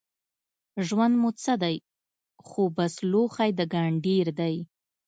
ژوند 0.87 1.13
مو 1.21 1.29
څه 1.43 1.53
دی 1.63 1.75
خو 2.47 2.61
بس 2.77 2.93
لوښی 3.11 3.49
د 3.59 3.61
ګنډېر 3.73 4.27
دی 4.39 4.55